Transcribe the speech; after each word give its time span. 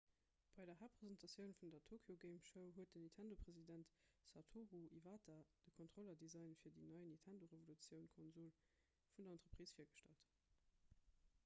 bei 0.57 0.65
der 0.65 0.75
haaptpresentatioun 0.79 1.51
vun 1.59 1.71
der 1.75 1.83
tokyo 1.89 2.15
game 2.23 2.39
show 2.47 2.63
huet 2.77 2.93
den 2.95 3.03
nintendo-president 3.09 3.93
satoru 4.31 4.81
iwata 5.01 5.37
de 5.65 5.75
kontrollerdesign 5.81 6.57
fir 6.63 6.75
déi 6.79 6.83
nei 6.95 7.03
'nintendo 7.05 7.53
revolution'-konsol 7.55 8.35
vun 8.39 8.51
der 9.19 9.33
entreprise 9.37 9.77
virgestallt 9.77 10.29